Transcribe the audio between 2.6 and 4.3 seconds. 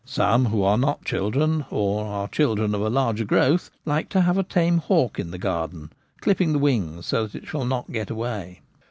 of' a larger growth/ like to